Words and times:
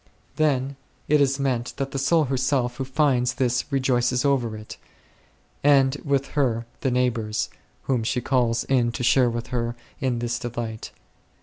Then 0.37 0.77
it 1.07 1.21
is 1.21 1.39
meant 1.39 1.75
that 1.77 1.91
the 1.91 1.99
soul 1.99 2.23
herself 2.23 2.77
who 2.77 2.83
finds 2.85 3.35
this 3.35 3.71
rejoices 3.71 4.25
over 4.25 4.57
it, 4.57 4.77
and 5.63 5.95
with 6.03 6.29
her 6.29 6.65
the 6.79 6.89
neigh 6.89 7.11
bours, 7.11 7.49
whom 7.83 8.03
she 8.03 8.19
calls 8.19 8.63
in 8.63 8.91
to 8.93 9.03
share 9.03 9.29
with 9.29 9.49
her 9.53 9.75
in 9.99 10.17
this 10.17 10.39
delight. 10.39 10.89